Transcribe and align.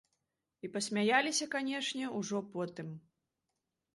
І 0.67 0.71
пасмяяліся, 0.77 1.45
канешне, 1.57 2.05
ужо 2.19 2.39
потым. 2.57 2.89